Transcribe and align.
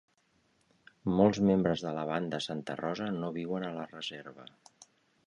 Molts 1.19 1.39
membres 1.49 1.83
de 1.87 1.91
la 1.97 2.05
banda 2.11 2.39
Santa 2.45 2.79
Rosa 2.79 3.11
no 3.19 3.31
viuen 3.39 3.67
a 3.69 3.73
la 3.77 3.85
reserva. 3.93 4.49